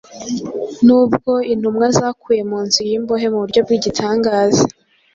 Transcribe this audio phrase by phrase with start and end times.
[0.85, 4.63] Nubwo intumwa zakuwe mu nzu y’imbohe mu buryo bw’igitangaza,